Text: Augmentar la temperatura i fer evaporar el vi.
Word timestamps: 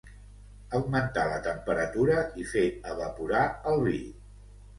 Augmentar 0.77 1.25
la 1.31 1.37
temperatura 1.47 2.17
i 2.45 2.47
fer 2.55 2.65
evaporar 2.95 3.45
el 3.75 3.87
vi. 3.91 4.03